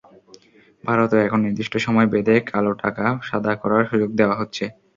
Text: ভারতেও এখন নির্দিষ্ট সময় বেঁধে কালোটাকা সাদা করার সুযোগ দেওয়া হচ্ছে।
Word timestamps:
ভারতেও 0.83 1.25
এখন 1.27 1.39
নির্দিষ্ট 1.45 1.73
সময় 1.85 2.07
বেঁধে 2.13 2.35
কালোটাকা 2.49 3.05
সাদা 3.27 3.53
করার 3.61 3.83
সুযোগ 3.91 4.09
দেওয়া 4.19 4.39
হচ্ছে। 4.41 4.65